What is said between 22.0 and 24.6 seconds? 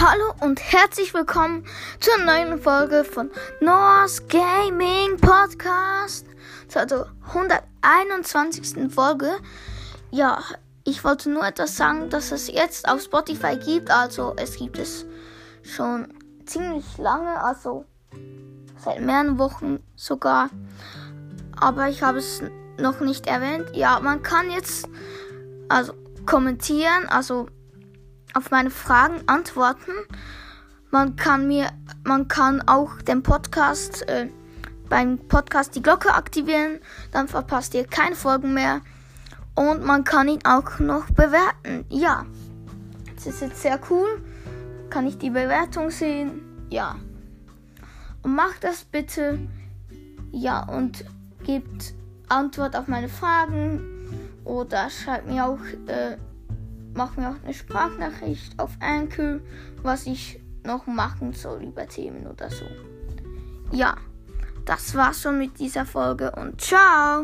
habe es noch nicht erwähnt. Ja, man kann